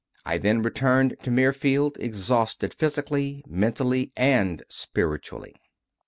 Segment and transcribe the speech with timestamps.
[0.25, 5.55] I then returned to Mirfield, exhausted physically, mentally, and spiritually.